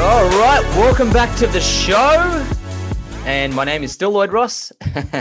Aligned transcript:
All 0.00 0.24
right, 0.30 0.62
welcome 0.76 1.12
back 1.12 1.36
to 1.36 1.46
the 1.46 1.60
show. 1.60 2.46
And 3.26 3.54
my 3.54 3.64
name 3.64 3.82
is 3.82 3.92
still 3.92 4.10
Lloyd 4.10 4.32
Ross. 4.32 4.72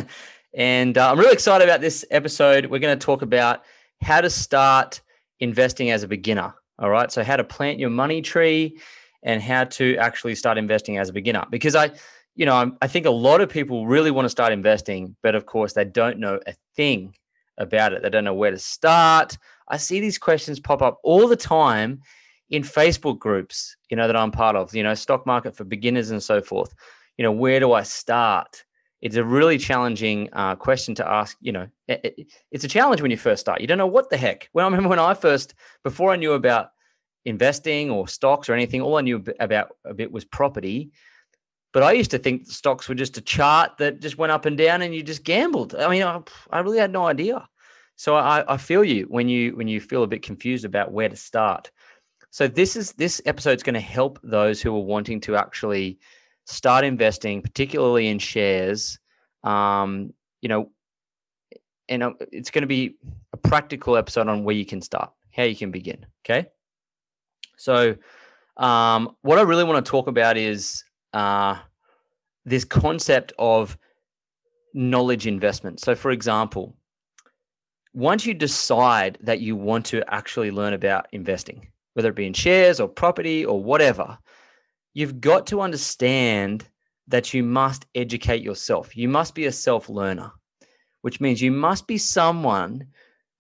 and 0.54 0.98
uh, 0.98 1.12
I'm 1.12 1.20
really 1.20 1.34
excited 1.34 1.66
about 1.66 1.82
this 1.82 2.06
episode. 2.12 2.66
We're 2.68 2.80
going 2.80 2.98
to 2.98 3.06
talk 3.06 3.22
about 3.22 3.66
how 4.02 4.22
to 4.22 4.30
start 4.30 5.02
investing 5.42 5.92
as 5.92 6.04
a 6.04 6.08
beginner. 6.08 6.56
All 6.80 6.90
right, 6.90 7.12
so 7.12 7.26
how 7.26 7.36
to 7.36 7.44
plant 7.44 7.78
your 7.78 7.90
money 7.90 8.22
tree 8.22 8.80
and 9.22 9.42
how 9.42 9.66
to 9.66 9.98
actually 9.98 10.36
start 10.36 10.58
investing 10.58 10.98
as 10.98 11.10
a 11.10 11.14
beginner. 11.14 11.46
Because 11.50 11.76
I, 11.76 11.92
you 12.36 12.46
know, 12.46 12.74
I 12.82 12.88
think 12.88 13.06
a 13.06 13.12
lot 13.12 13.42
of 13.42 13.50
people 13.50 13.86
really 13.86 14.12
want 14.12 14.28
to 14.28 14.30
start 14.30 14.54
investing, 14.54 15.14
but 15.22 15.36
of 15.36 15.46
course, 15.46 15.74
they 15.74 15.84
don't 15.84 16.20
know 16.20 16.40
a 16.48 16.54
thing 16.78 17.14
about 17.58 17.92
it. 17.92 18.02
They 18.02 18.10
don't 18.10 18.24
know 18.24 18.34
where 18.34 18.52
to 18.52 18.58
start. 18.58 19.38
I 19.68 19.76
see 19.76 20.00
these 20.00 20.18
questions 20.18 20.58
pop 20.58 20.82
up 20.82 21.00
all 21.04 21.28
the 21.28 21.36
time 21.36 22.02
in 22.50 22.64
Facebook 22.64 23.20
groups, 23.20 23.76
you 23.90 23.98
know, 23.98 24.08
that 24.08 24.16
I'm 24.16 24.32
part 24.32 24.56
of, 24.56 24.74
you 24.74 24.84
know, 24.84 24.94
stock 24.94 25.26
market 25.26 25.56
for 25.56 25.64
beginners 25.64 26.12
and 26.12 26.22
so 26.22 26.42
forth. 26.42 26.74
You 27.18 27.24
know, 27.24 27.32
where 27.32 27.60
do 27.60 27.74
I 27.74 27.84
start? 27.84 28.64
It's 29.02 29.16
a 29.16 29.24
really 29.24 29.58
challenging 29.58 30.30
uh, 30.34 30.56
question 30.56 30.96
to 30.96 31.08
ask. 31.08 31.38
You 31.42 31.52
know, 31.52 31.68
it, 31.88 32.02
it, 32.04 32.32
it's 32.52 32.64
a 32.64 32.68
challenge 32.68 33.02
when 33.02 33.12
you 33.12 33.18
first 33.18 33.42
start. 33.42 33.62
You 33.62 33.68
don't 33.68 33.78
know 33.78 33.88
what 33.88 34.10
the 34.10 34.18
heck. 34.18 34.50
Well, 34.54 34.66
I 34.66 34.70
remember 34.70 34.90
when 34.90 35.00
I 35.00 35.14
first, 35.14 35.54
before 35.84 36.12
I 36.12 36.16
knew 36.16 36.34
about 36.34 36.70
investing 37.26 37.90
or 37.92 38.08
stocks 38.08 38.50
or 38.50 38.54
anything, 38.54 38.82
all 38.82 38.98
I 38.98 39.02
knew 39.02 39.24
about 39.40 39.76
a 39.86 39.94
bit 39.94 40.12
was 40.12 40.26
property. 40.26 40.92
But 41.72 41.84
I 41.84 41.92
used 41.92 42.12
to 42.12 42.18
think 42.18 42.48
stocks 42.48 42.90
were 42.90 42.96
just 42.96 43.18
a 43.18 43.22
chart 43.22 43.78
that 43.78 44.02
just 44.02 44.18
went 44.18 44.32
up 44.32 44.46
and 44.46 44.58
down, 44.58 44.82
and 44.82 44.96
you 44.96 45.04
just 45.04 45.24
gambled. 45.24 45.76
I 45.76 45.88
mean, 45.88 46.04
I, 46.04 46.22
I 46.50 46.60
really 46.60 46.80
had 46.80 46.92
no 46.92 47.06
idea. 47.06 47.48
So 47.96 48.16
I, 48.16 48.54
I 48.54 48.58
feel 48.58 48.84
you 48.84 49.04
when 49.04 49.30
you 49.30 49.56
when 49.56 49.68
you 49.68 49.80
feel 49.82 50.04
a 50.04 50.08
bit 50.08 50.24
confused 50.24 50.66
about 50.66 50.92
where 50.92 51.10
to 51.10 51.16
start. 51.16 51.70
So 52.32 52.48
this 52.48 52.76
is 52.76 52.94
this 52.94 53.22
episode 53.26 53.58
is 53.58 53.64
going 53.64 53.74
to 53.74 53.80
help 53.80 54.20
those 54.24 54.62
who 54.62 54.76
are 54.76 54.84
wanting 54.84 55.20
to 55.22 55.36
actually 55.36 56.00
start 56.46 56.86
investing, 56.86 57.42
particularly 57.42 58.08
in 58.08 58.20
shares. 58.20 59.00
Um, 59.44 60.14
you 60.42 60.50
know, 60.50 60.72
and 61.88 62.04
uh, 62.04 62.14
it's 62.32 62.52
going 62.52 62.62
to 62.62 62.68
be 62.68 62.96
a 63.34 63.38
practical 63.38 63.98
episode 63.98 64.28
on 64.28 64.44
where 64.44 64.56
you 64.56 64.66
can 64.66 64.82
start, 64.82 65.12
how 65.36 65.44
you 65.44 65.56
can 65.56 65.72
begin. 65.72 66.06
Okay. 66.24 66.48
So, 67.58 67.96
um, 68.58 69.16
what 69.22 69.40
I 69.40 69.42
really 69.42 69.64
want 69.64 69.84
to 69.84 69.90
talk 69.90 70.08
about 70.08 70.38
is 70.38 70.84
uh, 71.14 71.58
this 72.46 72.64
concept 72.64 73.34
of 73.40 73.78
knowledge 74.74 75.28
investment. 75.28 75.80
So, 75.80 75.96
for 75.96 76.12
example, 76.12 76.76
once 77.94 78.26
you 78.26 78.34
decide 78.34 79.18
that 79.22 79.40
you 79.40 79.56
want 79.56 79.86
to 79.88 80.04
actually 80.14 80.52
learn 80.52 80.74
about 80.74 81.08
investing, 81.12 81.68
whether 82.00 82.12
it 82.12 82.16
be 82.16 82.26
in 82.26 82.32
shares 82.32 82.80
or 82.80 82.88
property 82.88 83.44
or 83.44 83.62
whatever, 83.62 84.18
you've 84.94 85.20
got 85.20 85.46
to 85.46 85.60
understand 85.60 86.66
that 87.10 87.34
you 87.34 87.44
must 87.44 87.88
educate 87.94 88.42
yourself. 88.42 88.96
You 88.96 89.10
must 89.10 89.36
be 89.36 89.48
a 89.48 89.52
self 89.52 89.90
learner, 89.90 90.32
which 91.02 91.20
means 91.20 91.42
you 91.42 91.52
must 91.52 91.88
be 91.88 91.98
someone 91.98 92.88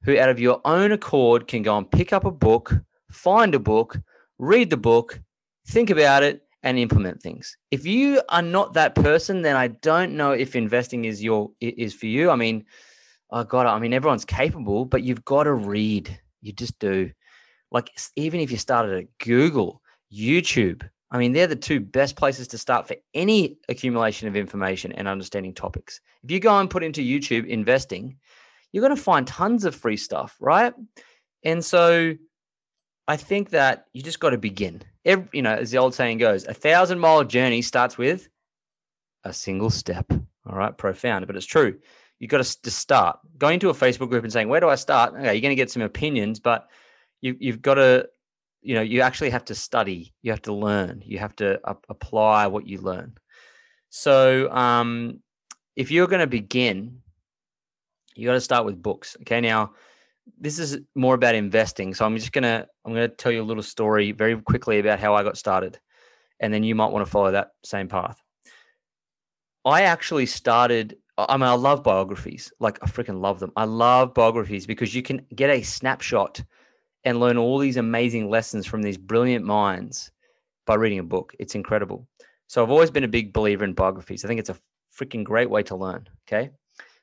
who, 0.03 0.19
out 0.19 0.28
of 0.28 0.41
your 0.41 0.59
own 0.66 0.91
accord, 0.91 1.47
can 1.47 1.63
go 1.63 1.78
and 1.78 1.89
pick 1.89 2.11
up 2.11 2.25
a 2.25 2.31
book, 2.31 2.75
find 3.09 3.56
a 3.56 3.59
book, 3.59 3.97
read 4.39 4.69
the 4.69 4.75
book, 4.75 5.22
think 5.67 5.89
about 5.89 6.22
it, 6.22 6.41
and 6.63 6.78
implement 6.78 7.22
things. 7.22 7.56
If 7.72 7.85
you 7.85 8.22
are 8.28 8.41
not 8.41 8.73
that 8.73 8.94
person, 8.94 9.41
then 9.41 9.56
I 9.56 9.69
don't 9.69 10.17
know 10.17 10.33
if 10.33 10.53
investing 10.53 11.06
is 11.06 11.23
your 11.23 11.50
is 11.62 11.94
for 11.94 12.07
you. 12.07 12.29
I 12.29 12.35
mean, 12.35 12.66
oh 13.29 13.45
god, 13.45 13.67
I 13.67 13.79
mean 13.79 13.94
everyone's 13.94 14.25
capable, 14.25 14.83
but 14.83 15.03
you've 15.03 15.23
got 15.23 15.44
to 15.44 15.53
read. 15.53 16.19
You 16.41 16.51
just 16.51 16.78
do 16.79 17.12
like 17.72 17.91
even 18.16 18.40
if 18.40 18.52
you 18.52 18.57
started 18.57 18.97
at 18.97 19.18
Google, 19.19 19.81
YouTube, 20.12 20.88
I 21.12 21.18
mean, 21.18 21.34
they're 21.34 21.47
the 21.47 21.56
two 21.56 21.80
best 21.80 22.16
places 22.16 22.47
to 22.50 22.57
start 22.57 22.88
for 22.88 22.96
any 23.13 23.57
accumulation 23.68 24.28
of 24.28 24.35
information 24.35 24.91
and 24.91 25.07
understanding 25.07 25.53
topics. 25.53 26.02
If 26.24 26.31
you 26.31 26.40
go 26.40 26.57
and 26.59 26.69
put 26.69 26.84
into 26.84 27.02
YouTube 27.02 27.47
investing, 27.47 28.18
you're 28.72 28.84
going 28.84 28.96
to 28.96 29.02
find 29.02 29.25
tons 29.25 29.66
of 29.66 29.75
free 29.75 29.97
stuff, 29.97 30.35
right? 30.40 30.74
And 31.44 31.66
so 31.66 32.13
I 33.07 33.18
think 33.18 33.50
that 33.50 33.86
you 33.94 34.03
just 34.03 34.19
got 34.19 34.31
to 34.31 34.38
begin. 34.38 34.84
Every, 35.06 35.28
you 35.34 35.41
know, 35.41 35.56
as 35.56 35.72
the 35.72 35.80
old 35.80 35.96
saying 35.96 36.19
goes, 36.19 36.46
a 36.46 36.53
thousand 36.53 37.00
mile 37.00 37.24
journey 37.24 37.63
starts 37.63 37.97
with 37.97 38.30
a 39.24 39.34
single 39.34 39.72
step. 39.72 40.12
All 40.12 40.56
right, 40.56 40.78
profound, 40.78 41.25
but 41.25 41.36
it's 41.36 41.46
true. 41.46 41.80
You've 42.19 42.30
got 42.30 42.44
to, 42.44 42.62
to 42.62 42.72
start 42.72 43.19
going 43.38 43.59
to 43.62 43.69
a 43.69 43.74
Facebook 43.74 44.09
group 44.09 44.24
and 44.24 44.34
saying, 44.34 44.50
"Where 44.50 44.59
do 44.59 44.69
I 44.69 44.75
start?" 44.75 45.13
Okay, 45.13 45.34
you're 45.34 45.41
going 45.41 45.51
to 45.51 45.56
get 45.56 45.72
some 45.72 45.81
opinions, 45.81 46.40
but 46.40 46.68
you, 47.22 47.35
you've 47.40 47.62
got 47.62 47.75
to 47.75 48.07
you 48.62 48.75
know 48.75 48.81
you 48.81 49.02
actually 49.02 49.30
have 49.30 49.46
to 49.46 49.56
study 49.56 50.13
you 50.22 50.31
have 50.31 50.41
to 50.41 50.53
learn 50.53 51.02
you 51.06 51.18
have 51.18 51.35
to 51.38 51.59
apply 51.90 52.47
what 52.47 52.68
you 52.68 52.80
learn. 52.80 53.13
So 53.90 54.52
um, 54.52 55.19
if 55.75 55.90
you're 55.91 56.07
going 56.07 56.19
to 56.19 56.28
begin 56.28 57.02
you 58.16 58.28
got 58.28 58.34
to 58.34 58.41
start 58.41 58.66
with 58.66 58.81
books 58.81 59.16
okay? 59.22 59.41
Now 59.41 59.74
this 60.40 60.59
is 60.59 60.80
more 60.96 61.16
about 61.16 61.35
investing 61.35 61.94
so 61.94 62.06
i'm 62.06 62.16
just 62.16 62.31
going 62.31 62.44
to 62.44 62.68
i'm 62.85 62.94
going 62.94 63.09
to 63.09 63.16
tell 63.16 63.31
you 63.31 63.41
a 63.41 63.44
little 63.44 63.63
story 63.63 64.12
very 64.12 64.40
quickly 64.41 64.80
about 64.80 65.00
how 65.00 65.16
i 65.16 65.24
got 65.24 65.38
started 65.38 65.80
and 66.40 66.53
then 66.53 66.63
you 66.63 66.75
might 66.75 66.91
want 66.91 67.06
to 67.06 67.12
follow 67.12 67.31
that 67.31 67.51
same 67.63 67.88
path. 67.88 68.22
I 69.66 69.84
actually 69.84 70.25
started 70.25 70.97
i 71.18 71.36
mean 71.36 71.44
i 71.44 71.53
love 71.53 71.84
biographies 71.84 72.51
like 72.59 72.80
i 72.81 72.88
freaking 72.88 73.19
love 73.19 73.40
them. 73.40 73.51
I 73.56 73.66
love 73.66 74.13
biographies 74.13 74.66
because 74.66 74.96
you 74.96 75.01
can 75.01 75.25
get 75.36 75.50
a 75.50 75.62
snapshot 75.62 76.41
and 77.03 77.19
learn 77.19 77.37
all 77.37 77.57
these 77.57 77.77
amazing 77.77 78.29
lessons 78.29 78.65
from 78.65 78.81
these 78.81 78.97
brilliant 78.97 79.45
minds 79.45 80.11
by 80.65 80.75
reading 80.75 80.99
a 80.99 81.03
book. 81.03 81.33
It's 81.39 81.55
incredible. 81.55 82.07
So 82.47 82.63
I've 82.63 82.71
always 82.71 82.91
been 82.91 83.03
a 83.03 83.07
big 83.07 83.31
believer 83.31 83.63
in 83.63 83.73
biographies. 83.73 84.25
I 84.25 84.27
think 84.27 84.39
it's 84.39 84.49
a 84.49 84.57
freaking 84.95 85.23
great 85.23 85.49
way 85.49 85.63
to 85.63 85.75
learn. 85.75 86.07
Okay. 86.27 86.51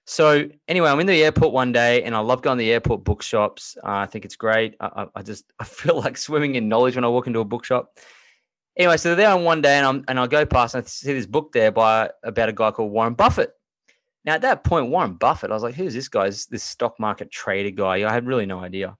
So 0.04 0.48
anyway, 0.68 0.88
I'm 0.88 1.00
in 1.00 1.06
the 1.06 1.24
airport 1.24 1.52
one 1.52 1.72
day, 1.72 2.04
and 2.04 2.14
I 2.14 2.20
love 2.20 2.42
going 2.42 2.58
to 2.58 2.64
the 2.64 2.72
airport 2.72 3.02
bookshops. 3.02 3.76
Uh, 3.82 3.90
I 3.90 4.06
think 4.06 4.24
it's 4.24 4.36
great. 4.36 4.76
I, 4.80 5.06
I, 5.14 5.22
just 5.22 5.44
I 5.58 5.64
feel 5.64 5.96
like 5.96 6.16
swimming 6.16 6.54
in 6.54 6.68
knowledge 6.68 6.94
when 6.94 7.04
I 7.04 7.08
walk 7.08 7.26
into 7.26 7.40
a 7.40 7.44
bookshop. 7.44 7.98
Anyway, 8.76 8.98
so 8.98 9.14
there 9.14 9.30
on 9.30 9.42
one 9.42 9.62
day, 9.62 9.78
and 9.78 9.86
I'm 9.86 10.04
and 10.06 10.20
I 10.20 10.26
go 10.26 10.44
past 10.44 10.74
and 10.74 10.84
I 10.84 10.86
see 10.86 11.12
this 11.12 11.26
book 11.26 11.52
there 11.52 11.72
by 11.72 12.10
about 12.22 12.50
a 12.50 12.52
guy 12.52 12.70
called 12.70 12.92
Warren 12.92 13.14
Buffett. 13.14 13.52
Now 14.24 14.34
at 14.34 14.42
that 14.42 14.64
point, 14.64 14.90
Warren 14.90 15.14
Buffett, 15.14 15.50
I 15.50 15.54
was 15.54 15.62
like, 15.62 15.74
"Who's 15.74 15.94
this 15.94 16.08
guy? 16.08 16.26
Is 16.26 16.46
this 16.46 16.62
stock 16.62 17.00
market 17.00 17.30
trader 17.30 17.70
guy?" 17.70 18.08
I 18.08 18.12
had 18.12 18.26
really 18.26 18.46
no 18.46 18.60
idea 18.60 18.96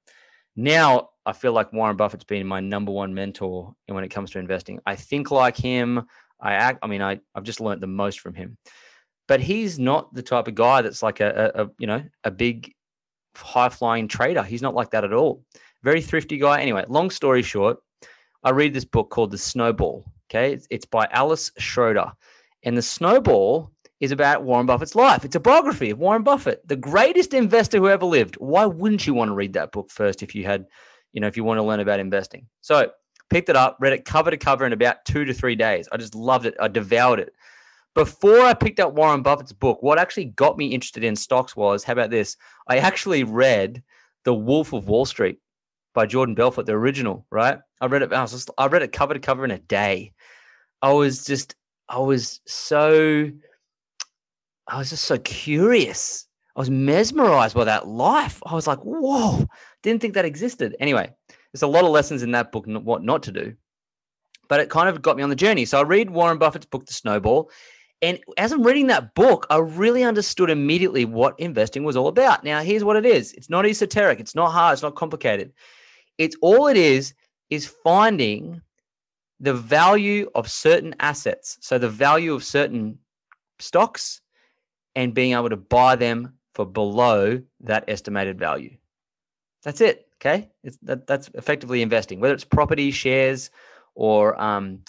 now 0.57 1.11
I 1.27 1.33
feel 1.33 1.53
like 1.53 1.73
Warren 1.73 1.97
Buffett's 1.97 2.25
been 2.25 2.47
my 2.47 2.61
number 2.61 2.93
one 2.93 3.13
mentor 3.13 3.75
when 3.87 4.05
it 4.05 4.09
comes 4.09 4.31
to 4.31 4.39
investing. 4.39 4.81
I 4.87 4.97
think 4.97 5.31
like 5.31 5.57
him. 5.57 6.07
I 6.41 6.53
act. 6.53 6.81
I 6.83 6.87
mean, 6.87 7.03
I 7.03 7.21
I've 7.35 7.45
just 7.45 7.61
learned 7.61 7.83
the 7.83 7.87
most 7.87 8.21
from 8.21 8.35
him. 8.35 8.57
But 9.29 9.41
he's 9.41 9.79
not 9.79 10.15
the 10.15 10.23
type 10.23 10.49
of 10.49 10.55
guy 10.55 10.83
that's 10.83 11.03
like 11.03 11.21
a, 11.21 11.53
a, 11.55 11.65
a 11.65 11.71
you 11.79 11.87
know 11.87 12.03
a 12.25 12.31
big 12.31 12.73
high 13.37 13.69
flying 13.69 14.09
trader. 14.09 14.43
He's 14.43 14.63
not 14.63 14.75
like 14.75 14.91
that 14.91 15.05
at 15.05 15.13
all. 15.13 15.43
Very 15.83 16.01
thrifty 16.01 16.39
guy. 16.39 16.61
Anyway, 16.61 16.85
long 16.89 17.11
story 17.11 17.43
short, 17.43 17.79
I 18.43 18.51
read 18.51 18.73
this 18.73 18.85
book 18.85 19.11
called 19.11 19.31
The 19.31 19.39
Snowball. 19.39 20.05
Okay, 20.31 20.53
it's, 20.53 20.67
it's 20.71 20.87
by 20.87 21.07
Alice 21.11 21.53
Schroeder, 21.59 22.13
and 22.63 22.77
The 22.77 22.83
Snowball 22.83 23.71
is 24.01 24.13
about 24.13 24.45
Warren 24.45 24.67
Buffett's 24.67 24.95
life. 24.95 25.25
It's 25.25 25.37
a 25.37 25.41
biography 25.41 25.91
of 25.91 25.99
Warren 25.99 26.23
Buffett, 26.23 26.67
the 26.67 26.77
greatest 26.77 27.33
investor 27.33 27.79
who 27.79 27.89
ever 27.89 28.05
lived. 28.05 28.37
Why 28.37 28.67
wouldn't 28.67 29.07
you 29.07 29.15
want 29.15 29.31
to 29.31 29.35
read 29.35 29.55
that 29.55 29.73
book 29.73 29.91
first 29.91 30.23
if 30.23 30.35
you 30.35 30.45
had, 30.45 30.67
you 31.13 31.21
know, 31.21 31.27
if 31.27 31.37
you 31.37 31.45
want 31.45 31.59
to 31.59 31.63
learn 31.63 31.81
about 31.81 32.01
investing? 32.01 32.47
So 32.61 32.91
picked 33.31 33.49
it 33.49 33.57
up, 33.57 33.79
read 33.81 33.95
it 33.95 34.05
cover 34.05 34.31
to 34.31 34.37
cover 34.37 34.67
in 34.67 34.73
about 34.73 35.05
two 35.07 35.25
to 35.25 35.33
three 35.33 35.55
days. 35.55 35.89
I 35.91 35.97
just 35.97 36.15
loved 36.15 36.47
it. 36.47 36.55
I 36.61 36.69
devoured 36.69 37.21
it. 37.21 37.33
Before 37.95 38.41
I 38.41 38.53
picked 38.53 38.81
up 38.81 38.93
Warren 38.93 39.23
Buffett's 39.23 39.55
book, 39.55 39.83
what 39.83 39.99
actually 39.99 40.27
got 40.27 40.59
me 40.59 40.67
interested 40.67 41.03
in 41.03 41.17
stocks 41.17 41.57
was, 41.57 41.83
how 41.83 41.95
about 41.95 42.11
this? 42.11 42.37
I 42.69 42.77
actually 42.77 43.25
read 43.25 43.83
The 44.25 44.35
Wolf 44.35 44.75
of 44.75 44.89
Wall 44.89 45.07
Street 45.07 45.39
by 45.95 46.05
Jordan 46.05 46.35
Belfort, 46.35 46.67
the 46.67 46.73
original, 46.73 47.27
right? 47.31 47.59
I 47.81 47.87
read 47.87 48.03
it. 48.03 48.13
I 48.13 48.21
was 48.21 48.33
just, 48.33 48.51
I 48.59 48.67
read 48.67 48.83
it 48.83 48.93
cover 48.93 49.15
to 49.15 49.21
cover 49.21 49.47
in 49.47 49.51
a 49.51 49.59
day. 49.59 50.13
I 50.83 50.93
was 50.93 51.25
just, 51.25 51.55
I 51.89 52.01
was 52.01 52.43
so 52.47 53.31
I 54.69 54.79
was 54.79 54.91
just 54.91 55.05
so 55.05 55.19
curious. 55.19 56.27
I 56.57 56.61
was 56.61 56.71
mesmerized 56.71 57.55
by 57.55 57.65
that 57.65 57.87
life. 57.87 58.43
I 58.47 58.55
was 58.55 58.67
like, 58.67 58.81
whoa, 58.81 59.47
didn't 59.83 60.01
think 60.01 60.15
that 60.15 60.25
existed. 60.25 60.75
Anyway, 60.81 61.13
there's 61.53 61.63
a 61.63 61.67
lot 61.67 61.85
of 61.85 61.91
lessons 61.91 62.23
in 62.23 62.33
that 62.33 62.51
book, 62.51 62.65
what 62.67 63.05
not 63.05 63.23
to 63.25 63.33
do. 63.33 63.55
but 64.49 64.61
it 64.61 64.71
kind 64.71 64.89
of 64.89 65.03
got 65.03 65.17
me 65.17 65.23
on 65.23 65.31
the 65.31 65.37
journey. 65.37 65.65
So 65.65 65.79
I 65.79 65.83
read 65.83 66.11
Warren 66.11 66.39
Buffett's 66.39 66.67
book, 66.67 66.87
The 66.87 66.93
Snowball. 66.93 67.51
And 68.03 68.21
as 68.37 68.53
I'm 68.53 68.63
reading 68.63 68.89
that 68.89 69.15
book, 69.15 69.47
I 69.51 69.59
really 69.59 70.05
understood 70.05 70.51
immediately 70.51 71.05
what 71.05 71.39
investing 71.41 71.83
was 71.83 71.97
all 71.97 72.09
about. 72.09 72.45
Now, 72.45 72.61
here's 72.61 72.85
what 72.85 72.97
it 72.97 73.07
is 73.07 73.33
it's 73.33 73.51
not 73.51 73.67
esoteric, 73.67 74.21
it's 74.21 74.35
not 74.35 74.53
hard, 74.53 74.75
it's 74.75 74.83
not 74.83 74.97
complicated. 74.97 75.53
It's 76.19 76.37
all 76.41 76.69
it 76.69 76.77
is, 76.77 77.15
is 77.51 77.67
finding 77.67 78.61
the 79.41 79.55
value 79.55 80.31
of 80.35 80.51
certain 80.51 80.95
assets. 81.01 81.59
So, 81.61 81.79
the 81.79 81.89
value 81.89 82.35
of 82.35 82.45
certain 82.45 82.99
stocks 83.59 84.21
and 84.97 85.15
being 85.15 85.35
able 85.35 85.49
to 85.51 85.57
buy 85.57 85.95
them 85.95 86.33
for 86.55 86.67
below 86.67 87.41
that 87.61 87.85
estimated 87.87 88.37
value. 88.39 88.77
That's 89.63 89.81
it. 89.81 90.09
Okay. 90.21 90.51
It's, 90.65 90.79
that, 90.83 91.07
that's 91.07 91.31
effectively 91.35 91.83
investing, 91.83 92.19
whether 92.19 92.35
it's 92.35 92.45
property, 92.45 92.91
shares, 92.91 93.51
or, 93.95 94.41
um, 94.43 94.81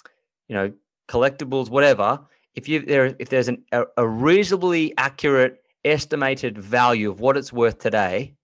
you 0.48 0.56
know, 0.56 0.72
collectibles, 1.08 1.70
whatever 1.70 2.26
if 2.58 2.68
you 2.68 2.80
there 2.80 3.14
if 3.20 3.28
there's 3.28 3.48
an, 3.48 3.62
a, 3.70 3.84
a 3.96 4.06
reasonably 4.06 4.92
accurate 4.98 5.62
estimated 5.84 6.58
value 6.58 7.08
of 7.08 7.20
what 7.20 7.36
it's 7.36 7.52
worth 7.52 7.78
today, 7.78 8.34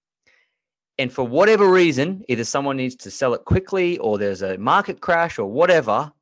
and 0.99 1.13
for 1.13 1.27
whatever 1.27 1.69
reason, 1.69 2.25
either 2.29 2.45
someone 2.45 2.77
needs 2.77 2.95
to 2.95 3.11
sell 3.11 3.35
it 3.35 3.45
quickly 3.45 3.99
or 3.99 4.17
there's 4.17 4.43
a 4.43 4.57
market 4.57 5.01
crash 5.01 5.37
or 5.39 5.51
whatever, 5.51 6.13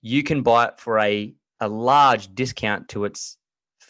you 0.00 0.22
can 0.22 0.42
buy 0.42 0.64
it 0.68 0.80
for 0.80 0.98
a, 0.98 1.34
a 1.60 1.68
large 1.68 2.34
discount 2.34 2.88
to 2.88 3.04
its 3.04 3.36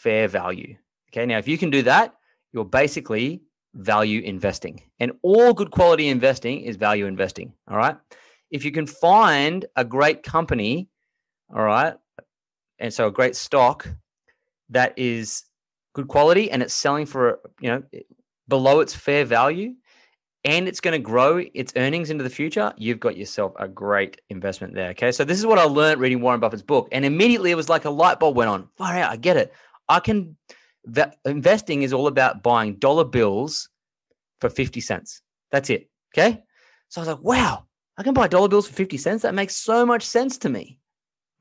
fair 0.03 0.29
value. 0.29 0.77
Okay. 1.11 1.27
Now, 1.27 1.39
if 1.39 1.49
you 1.49 1.59
can 1.59 1.71
do 1.71 1.83
that, 1.83 2.15
you're 2.53 2.65
basically 2.65 3.43
value 3.75 4.21
investing. 4.23 4.83
And 4.99 5.13
all 5.23 5.53
good 5.53 5.71
quality 5.71 6.09
investing 6.09 6.63
is 6.63 6.77
value 6.77 7.07
investing. 7.07 7.53
All 7.69 7.77
right. 7.77 7.97
If 8.51 8.65
you 8.65 8.73
can 8.73 8.87
find 8.87 9.65
a 9.77 9.85
great 9.85 10.23
company, 10.23 10.89
all 11.55 11.63
right, 11.63 11.95
and 12.79 12.93
so 12.93 13.07
a 13.07 13.13
great 13.13 13.37
stock 13.37 13.89
that 14.71 14.99
is 14.99 15.45
good 15.95 16.09
quality 16.09 16.51
and 16.51 16.63
it's 16.63 16.75
selling 16.75 17.07
for 17.07 17.41
you 17.61 17.69
know 17.69 17.83
below 18.49 18.81
its 18.81 18.95
fair 18.95 19.25
value 19.25 19.75
and 20.45 20.67
it's 20.67 20.81
going 20.81 20.93
to 20.93 20.99
grow 20.99 21.45
its 21.55 21.73
earnings 21.77 22.11
into 22.11 22.25
the 22.25 22.31
future, 22.31 22.73
you've 22.79 23.01
got 23.01 23.17
yourself 23.17 23.53
a 23.59 23.69
great 23.69 24.21
investment 24.31 24.75
there. 24.75 24.91
Okay. 24.91 25.13
So 25.13 25.25
this 25.25 25.39
is 25.39 25.45
what 25.45 25.59
I 25.59 25.65
learned 25.65 26.01
reading 26.01 26.21
Warren 26.21 26.41
Buffett's 26.41 26.63
book. 26.63 26.89
And 26.93 27.05
immediately 27.05 27.51
it 27.51 27.57
was 27.57 27.69
like 27.69 27.85
a 27.85 27.91
light 27.91 28.19
bulb 28.19 28.37
went 28.37 28.49
on. 28.49 28.69
Far 28.77 28.95
out, 28.95 29.13
I 29.13 29.17
get 29.17 29.37
it. 29.37 29.53
I 29.91 30.01
can 30.01 30.37
that 30.85 31.17
investing 31.25 31.83
is 31.83 31.93
all 31.93 32.07
about 32.07 32.43
buying 32.43 32.77
dollar 32.77 33.05
bills 33.05 33.69
for 34.41 34.49
50 34.49 34.81
cents. 34.81 35.21
That's 35.51 35.69
it. 35.69 35.91
Okay. 36.15 36.43
So 36.89 37.01
I 37.01 37.03
was 37.03 37.09
like, 37.09 37.23
wow, 37.23 37.67
I 37.99 38.03
can 38.03 38.15
buy 38.15 38.29
dollar 38.29 38.49
bills 38.49 38.67
for 38.67 38.73
50 38.75 38.97
cents. 38.97 39.23
That 39.23 39.35
makes 39.35 39.57
so 39.57 39.85
much 39.85 40.03
sense 40.03 40.39
to 40.39 40.49
me. 40.49 40.79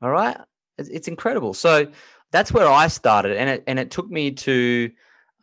All 0.02 0.10
right. 0.10 0.36
It's 0.78 1.08
incredible. 1.08 1.54
So 1.54 1.88
that's 2.32 2.52
where 2.52 2.68
I 2.68 2.88
started, 2.88 3.36
and 3.36 3.50
it 3.50 3.64
and 3.66 3.78
it 3.78 3.90
took 3.90 4.10
me 4.10 4.30
to 4.30 4.90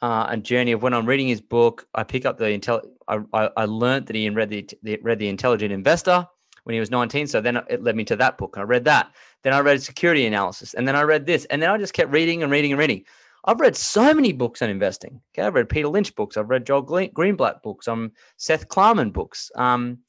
uh, 0.02 0.28
a 0.30 0.38
journey 0.38 0.72
of 0.72 0.82
when 0.82 0.94
I'm 0.94 1.06
reading 1.06 1.28
his 1.28 1.42
book. 1.42 1.88
I 1.94 2.04
pick 2.04 2.26
up 2.26 2.38
the 2.38 2.46
intel. 2.46 2.82
I, 3.08 3.20
I, 3.34 3.50
I 3.56 3.66
learned 3.66 4.08
that 4.08 4.16
he 4.16 4.28
read 4.30 4.50
the, 4.50 4.68
the 4.84 5.00
read 5.04 5.20
the 5.20 5.28
Intelligent 5.28 5.72
Investor 5.72 6.28
when 6.64 6.74
he 6.74 6.80
was 6.80 6.92
19. 6.92 7.28
So 7.28 7.40
then 7.40 7.58
it 7.70 7.84
led 7.84 7.96
me 7.96 8.04
to 8.06 8.16
that 8.18 8.38
book. 8.38 8.56
I 8.58 8.62
read 8.62 8.86
that. 8.86 9.12
Then 9.48 9.54
I 9.54 9.62
read 9.62 9.82
Security 9.82 10.26
Analysis, 10.26 10.74
and 10.74 10.86
then 10.86 10.98
I 10.98 11.04
read 11.04 11.26
this, 11.26 11.46
and 11.46 11.62
then 11.62 11.70
I 11.70 11.78
just 11.78 11.94
kept 11.94 12.12
reading 12.12 12.44
and 12.44 12.52
reading 12.52 12.74
and 12.74 12.80
reading. 12.80 13.06
I've 13.46 13.62
read 13.62 13.78
so 13.78 14.14
many 14.14 14.34
books 14.34 14.62
on 14.62 14.70
investing. 14.70 15.22
Okay, 15.32 15.48
I've 15.48 15.56
read 15.56 15.70
Peter 15.70 15.88
Lynch 15.88 16.14
books. 16.16 16.36
I've 16.36 16.50
read 16.50 16.66
Joel 16.66 16.84
Greenblatt 16.84 17.64
books. 17.64 17.88
I'm 17.88 17.94
um, 17.94 18.12
Seth 18.36 18.68
Klarman 18.68 19.14
books. 19.14 19.50
Um, 19.56 20.00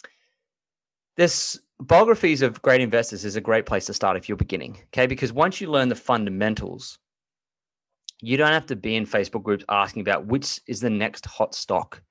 there's 1.16 1.60
biographies 1.78 2.42
of 2.42 2.60
great 2.62 2.80
investors 2.80 3.24
is 3.24 3.36
a 3.36 3.40
great 3.40 3.64
place 3.64 3.86
to 3.86 3.94
start 3.94 4.16
if 4.16 4.28
you're 4.28 4.34
beginning. 4.34 4.76
Okay. 4.86 5.06
Because 5.06 5.32
once 5.32 5.60
you 5.60 5.70
learn 5.70 5.88
the 5.88 5.94
fundamentals, 5.94 6.98
you 8.20 8.36
don't 8.36 8.50
have 8.50 8.66
to 8.66 8.74
be 8.74 8.96
in 8.96 9.06
Facebook 9.06 9.44
groups 9.44 9.64
asking 9.68 10.00
about 10.00 10.26
which 10.26 10.60
is 10.66 10.80
the 10.80 10.90
next 10.90 11.26
hot 11.26 11.54
stock 11.54 12.02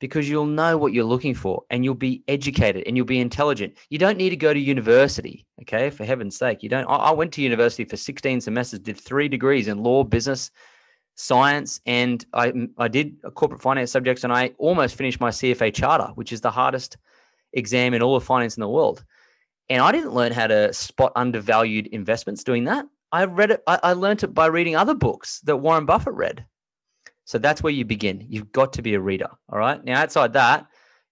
because 0.00 0.28
you'll 0.28 0.46
know 0.46 0.76
what 0.76 0.92
you're 0.92 1.04
looking 1.04 1.34
for 1.34 1.62
and 1.70 1.84
you'll 1.84 1.94
be 1.94 2.22
educated 2.28 2.84
and 2.86 2.96
you'll 2.96 3.06
be 3.06 3.20
intelligent. 3.20 3.74
You 3.90 3.98
don't 3.98 4.18
need 4.18 4.30
to 4.30 4.36
go 4.36 4.52
to 4.52 4.58
university. 4.58 5.46
Okay. 5.62 5.90
For 5.90 6.04
heaven's 6.04 6.36
sake, 6.36 6.62
you 6.62 6.68
don't. 6.68 6.86
I 6.86 7.12
went 7.12 7.32
to 7.34 7.42
university 7.42 7.84
for 7.84 7.96
16 7.96 8.40
semesters, 8.42 8.80
did 8.80 8.98
three 8.98 9.28
degrees 9.28 9.68
in 9.68 9.78
law, 9.78 10.04
business, 10.04 10.50
science, 11.14 11.80
and 11.86 12.24
I, 12.32 12.52
I 12.78 12.88
did 12.88 13.16
corporate 13.34 13.62
finance 13.62 13.90
subjects 13.90 14.24
and 14.24 14.32
I 14.32 14.52
almost 14.58 14.96
finished 14.96 15.20
my 15.20 15.30
CFA 15.30 15.72
charter, 15.72 16.10
which 16.14 16.32
is 16.32 16.40
the 16.40 16.50
hardest 16.50 16.96
exam 17.52 17.94
in 17.94 18.02
all 18.02 18.16
of 18.16 18.24
finance 18.24 18.56
in 18.56 18.60
the 18.60 18.68
world. 18.68 19.04
And 19.70 19.80
I 19.80 19.92
didn't 19.92 20.12
learn 20.12 20.32
how 20.32 20.46
to 20.48 20.72
spot 20.72 21.12
undervalued 21.16 21.86
investments 21.88 22.44
doing 22.44 22.64
that. 22.64 22.86
I 23.12 23.24
read 23.24 23.52
it, 23.52 23.62
I, 23.66 23.78
I 23.82 23.92
learned 23.92 24.24
it 24.24 24.34
by 24.34 24.46
reading 24.46 24.76
other 24.76 24.94
books 24.94 25.40
that 25.44 25.56
Warren 25.56 25.86
Buffett 25.86 26.14
read. 26.14 26.44
So 27.24 27.38
that's 27.38 27.62
where 27.62 27.72
you 27.72 27.84
begin. 27.84 28.26
You've 28.28 28.52
got 28.52 28.72
to 28.74 28.82
be 28.82 28.94
a 28.94 29.00
reader. 29.00 29.28
All 29.48 29.58
right. 29.58 29.82
Now, 29.84 30.00
outside 30.00 30.32
that, 30.34 30.66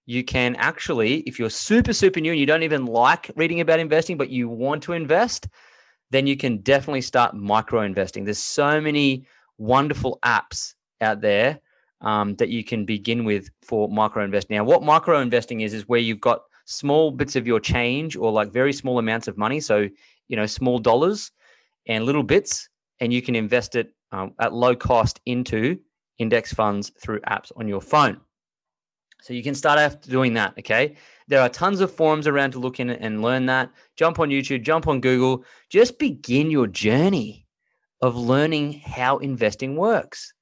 you 0.06 0.24
can 0.24 0.56
actually, 0.56 1.20
if 1.20 1.38
you're 1.38 1.50
super, 1.50 1.92
super 1.92 2.20
new 2.20 2.32
and 2.32 2.40
you 2.40 2.46
don't 2.46 2.64
even 2.64 2.86
like 2.86 3.30
reading 3.36 3.60
about 3.60 3.80
investing, 3.80 4.16
but 4.16 4.30
you 4.30 4.48
want 4.48 4.82
to 4.84 4.92
invest, 4.92 5.48
then 6.10 6.26
you 6.26 6.36
can 6.36 6.58
definitely 6.58 7.00
start 7.00 7.34
micro 7.34 7.82
investing. 7.82 8.24
There's 8.24 8.38
so 8.38 8.80
many 8.80 9.26
wonderful 9.58 10.18
apps 10.24 10.74
out 11.00 11.20
there 11.20 11.60
um, 12.02 12.34
that 12.36 12.48
you 12.48 12.64
can 12.64 12.84
begin 12.84 13.24
with 13.24 13.48
for 13.62 13.88
micro 13.88 14.24
investing. 14.24 14.56
Now, 14.56 14.64
what 14.64 14.82
micro 14.82 15.20
investing 15.20 15.60
is, 15.60 15.72
is 15.72 15.88
where 15.88 16.00
you've 16.00 16.20
got 16.20 16.42
small 16.64 17.10
bits 17.10 17.36
of 17.36 17.46
your 17.46 17.60
change 17.60 18.16
or 18.16 18.30
like 18.30 18.52
very 18.52 18.72
small 18.72 18.98
amounts 18.98 19.28
of 19.28 19.38
money. 19.38 19.60
So, 19.60 19.88
you 20.28 20.36
know, 20.36 20.46
small 20.46 20.78
dollars 20.78 21.30
and 21.86 22.04
little 22.04 22.22
bits, 22.22 22.68
and 23.00 23.12
you 23.12 23.22
can 23.22 23.34
invest 23.34 23.76
it 23.76 23.94
um, 24.10 24.34
at 24.40 24.52
low 24.52 24.74
cost 24.74 25.20
into 25.26 25.78
index 26.22 26.52
funds 26.54 26.90
through 27.00 27.20
apps 27.20 27.52
on 27.56 27.68
your 27.68 27.80
phone. 27.80 28.20
So 29.22 29.34
you 29.34 29.42
can 29.42 29.54
start 29.54 29.78
after 29.78 30.10
doing 30.10 30.34
that. 30.34 30.54
Okay. 30.58 30.96
There 31.28 31.40
are 31.40 31.48
tons 31.48 31.80
of 31.80 31.94
forums 31.94 32.26
around 32.26 32.52
to 32.52 32.58
look 32.58 32.80
in 32.80 32.90
and 32.90 33.22
learn 33.22 33.46
that. 33.46 33.70
Jump 33.96 34.18
on 34.18 34.30
YouTube, 34.30 34.62
jump 34.62 34.88
on 34.88 35.00
Google. 35.00 35.44
Just 35.70 35.98
begin 35.98 36.50
your 36.50 36.66
journey 36.66 37.46
of 38.00 38.16
learning 38.16 38.80
how 38.80 39.18
investing 39.18 39.76
works. 39.76 40.34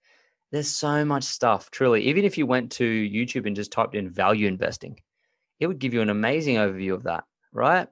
There's 0.50 0.70
so 0.70 1.04
much 1.04 1.24
stuff, 1.24 1.70
truly. 1.70 2.02
Even 2.04 2.24
if 2.24 2.38
you 2.38 2.46
went 2.46 2.72
to 2.72 2.84
YouTube 2.84 3.46
and 3.46 3.54
just 3.54 3.70
typed 3.70 3.94
in 3.94 4.10
value 4.10 4.48
investing, 4.48 4.98
it 5.60 5.66
would 5.66 5.78
give 5.78 5.94
you 5.94 6.00
an 6.00 6.10
amazing 6.10 6.56
overview 6.56 6.94
of 6.94 7.04
that, 7.04 7.24
right? 7.52 7.86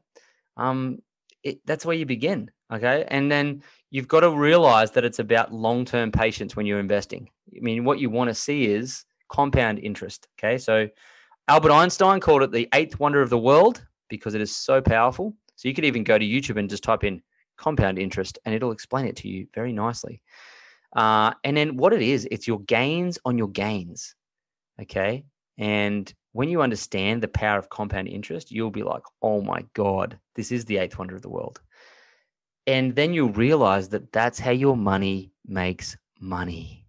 Um, 0.56 1.00
it, 1.44 1.60
that's 1.66 1.84
where 1.86 1.96
you 1.96 2.06
begin, 2.06 2.50
okay? 2.72 3.04
And 3.08 3.30
then 3.30 3.62
you've 3.90 4.08
got 4.08 4.20
to 4.20 4.30
realize 4.30 4.90
that 4.92 5.04
it's 5.04 5.18
about 5.18 5.52
long 5.52 5.84
term 5.84 6.10
patience 6.10 6.56
when 6.56 6.66
you're 6.66 6.80
investing. 6.80 7.28
I 7.56 7.60
mean, 7.60 7.84
what 7.84 7.98
you 7.98 8.10
want 8.10 8.28
to 8.28 8.34
see 8.34 8.66
is 8.66 9.04
compound 9.28 9.78
interest, 9.78 10.28
okay? 10.38 10.58
So 10.58 10.88
Albert 11.48 11.72
Einstein 11.72 12.20
called 12.20 12.42
it 12.42 12.52
the 12.52 12.68
eighth 12.74 12.98
wonder 13.00 13.22
of 13.22 13.30
the 13.30 13.38
world 13.38 13.84
because 14.08 14.34
it 14.34 14.40
is 14.40 14.54
so 14.54 14.80
powerful. 14.80 15.34
So 15.56 15.68
you 15.68 15.74
could 15.74 15.84
even 15.84 16.04
go 16.04 16.18
to 16.18 16.24
YouTube 16.24 16.58
and 16.58 16.68
just 16.68 16.84
type 16.84 17.04
in 17.04 17.22
compound 17.56 17.98
interest 17.98 18.38
and 18.44 18.54
it'll 18.54 18.72
explain 18.72 19.06
it 19.06 19.16
to 19.16 19.28
you 19.28 19.46
very 19.54 19.72
nicely. 19.72 20.22
Uh, 20.94 21.32
and 21.44 21.56
then 21.56 21.76
what 21.76 21.92
it 21.92 22.02
is, 22.02 22.26
it's 22.30 22.46
your 22.46 22.60
gains 22.60 23.18
on 23.24 23.36
your 23.36 23.48
gains. 23.48 24.14
Okay. 24.80 25.24
And 25.58 26.12
when 26.32 26.48
you 26.48 26.62
understand 26.62 27.22
the 27.22 27.28
power 27.28 27.58
of 27.58 27.68
compound 27.68 28.08
interest, 28.08 28.50
you'll 28.52 28.70
be 28.70 28.84
like, 28.84 29.02
oh 29.22 29.40
my 29.40 29.64
God, 29.74 30.18
this 30.36 30.52
is 30.52 30.64
the 30.64 30.78
eighth 30.78 30.98
wonder 30.98 31.16
of 31.16 31.22
the 31.22 31.28
world. 31.28 31.60
And 32.66 32.94
then 32.94 33.12
you'll 33.12 33.32
realize 33.32 33.88
that 33.88 34.12
that's 34.12 34.38
how 34.38 34.50
your 34.50 34.76
money 34.76 35.32
makes 35.46 35.96
money. 36.20 36.84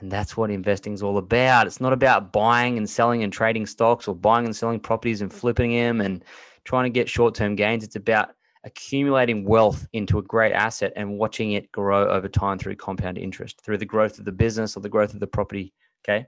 And 0.00 0.10
that's 0.10 0.36
what 0.36 0.50
investing 0.50 0.94
is 0.94 1.02
all 1.02 1.18
about. 1.18 1.66
It's 1.66 1.80
not 1.80 1.92
about 1.92 2.32
buying 2.32 2.78
and 2.78 2.88
selling 2.88 3.22
and 3.22 3.32
trading 3.32 3.66
stocks 3.66 4.08
or 4.08 4.14
buying 4.14 4.46
and 4.46 4.56
selling 4.56 4.80
properties 4.80 5.20
and 5.20 5.32
flipping 5.32 5.72
them 5.72 6.00
and 6.00 6.24
trying 6.64 6.84
to 6.84 6.90
get 6.90 7.08
short 7.08 7.34
term 7.34 7.54
gains. 7.54 7.84
It's 7.84 7.96
about 7.96 8.30
accumulating 8.64 9.44
wealth 9.44 9.86
into 9.92 10.18
a 10.18 10.22
great 10.22 10.52
asset 10.52 10.92
and 10.96 11.18
watching 11.18 11.52
it 11.52 11.70
grow 11.72 12.08
over 12.08 12.28
time 12.28 12.58
through 12.58 12.76
compound 12.76 13.18
interest, 13.18 13.60
through 13.62 13.78
the 13.78 13.86
growth 13.86 14.18
of 14.18 14.24
the 14.24 14.32
business 14.32 14.76
or 14.76 14.80
the 14.80 14.88
growth 14.88 15.14
of 15.14 15.20
the 15.20 15.26
property. 15.26 15.72
Okay. 16.02 16.26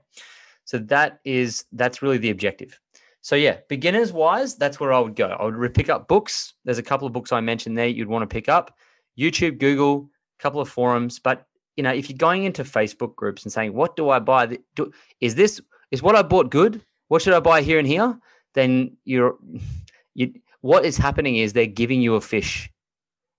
So 0.65 0.77
that 0.77 1.19
is 1.25 1.65
that's 1.73 2.01
really 2.01 2.17
the 2.17 2.29
objective. 2.29 2.79
So 3.21 3.35
yeah, 3.35 3.57
beginners 3.69 4.11
wise, 4.11 4.55
that's 4.55 4.79
where 4.79 4.91
I 4.91 4.99
would 4.99 5.15
go. 5.15 5.27
I 5.27 5.45
would 5.45 5.73
pick 5.73 5.89
up 5.89 6.07
books. 6.07 6.55
There's 6.65 6.77
a 6.77 6.83
couple 6.83 7.07
of 7.07 7.13
books 7.13 7.31
I 7.31 7.39
mentioned 7.39 7.77
there 7.77 7.87
you'd 7.87 8.07
want 8.07 8.23
to 8.23 8.33
pick 8.33 8.49
up. 8.49 8.77
YouTube, 9.17 9.59
Google, 9.59 10.09
a 10.39 10.41
couple 10.41 10.59
of 10.59 10.69
forums. 10.69 11.19
But 11.19 11.45
you 11.75 11.83
know, 11.83 11.91
if 11.91 12.09
you're 12.09 12.17
going 12.17 12.43
into 12.43 12.63
Facebook 12.63 13.15
groups 13.15 13.43
and 13.43 13.51
saying, 13.51 13.73
"What 13.73 13.95
do 13.95 14.09
I 14.09 14.19
buy? 14.19 14.57
Do, 14.75 14.91
is 15.21 15.35
this 15.35 15.61
is 15.91 16.03
what 16.03 16.15
I 16.15 16.21
bought 16.21 16.49
good? 16.49 16.81
What 17.07 17.21
should 17.21 17.33
I 17.33 17.39
buy 17.39 17.61
here 17.61 17.79
and 17.79 17.87
here?" 17.87 18.17
Then 18.53 18.95
you're 19.05 19.37
you 20.13 20.33
what 20.61 20.85
is 20.85 20.97
happening 20.97 21.37
is 21.37 21.53
they're 21.53 21.65
giving 21.65 22.01
you 22.01 22.15
a 22.15 22.21
fish 22.21 22.71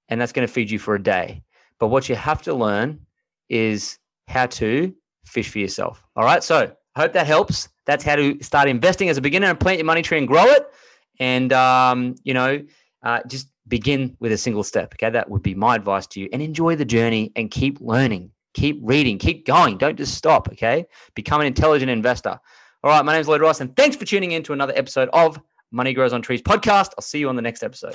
and 0.09 0.21
that's 0.21 0.33
going 0.33 0.47
to 0.47 0.53
feed 0.53 0.71
you 0.71 0.79
for 0.79 0.95
a 0.95 1.03
day. 1.03 1.43
But 1.79 1.89
what 1.89 2.09
you 2.09 2.15
have 2.15 2.43
to 2.43 2.55
learn 2.55 3.01
is 3.49 3.99
how 4.29 4.47
to 4.47 4.95
fish 5.25 5.49
for 5.49 5.59
yourself. 5.59 6.05
All 6.17 6.25
right. 6.25 6.43
So 6.43 6.73
hope 6.97 7.13
that 7.15 7.27
helps. 7.27 7.69
That's 7.87 8.05
how 8.05 8.17
to 8.17 8.43
start 8.43 8.69
investing 8.69 9.09
as 9.09 9.17
a 9.17 9.23
beginner 9.23 9.49
and 9.49 9.59
plant 9.59 9.79
your 9.79 9.87
money 9.87 10.03
tree 10.03 10.19
and 10.19 10.29
grow 10.29 10.45
it. 10.45 10.67
And, 11.19 11.53
um, 11.53 12.15
you 12.25 12.35
know, 12.35 12.63
uh, 13.03 13.21
just 13.27 13.49
begin 13.69 14.17
with 14.21 14.33
a 14.33 14.39
single 14.39 14.63
step. 14.63 14.95
Okay. 14.95 15.11
That 15.11 15.31
would 15.31 15.43
be 15.43 15.55
my 15.55 15.77
advice 15.77 16.07
to 16.09 16.21
you 16.21 16.29
and 16.33 16.43
enjoy 16.43 16.77
the 16.77 16.85
journey 16.85 17.33
and 17.37 17.51
keep 17.51 17.81
learning, 17.81 18.31
keep 18.55 18.79
reading, 18.83 19.19
keep 19.19 19.47
going. 19.47 19.79
Don't 19.79 19.97
just 19.97 20.15
stop. 20.15 20.49
Okay. 20.53 20.87
Become 21.15 21.41
an 21.41 21.47
intelligent 21.47 21.91
investor. 21.91 22.39
All 22.83 22.91
right. 22.91 23.05
My 23.05 23.13
name 23.13 23.21
is 23.21 23.29
Lloyd 23.29 23.41
Ross, 23.41 23.61
and 23.61 23.75
thanks 23.77 23.97
for 23.97 24.05
tuning 24.05 24.33
in 24.33 24.43
to 24.45 24.53
another 24.53 24.75
episode 24.77 25.09
of 25.13 25.41
Money 25.71 25.93
Grows 25.93 26.13
on 26.13 26.23
Trees 26.23 26.43
podcast. 26.43 26.91
I'll 26.97 27.03
see 27.03 27.19
you 27.19 27.29
on 27.29 27.37
the 27.37 27.43
next 27.43 27.63
episode. 27.63 27.95